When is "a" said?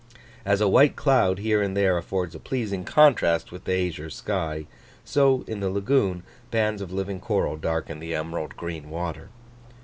0.61-0.67, 2.33-2.39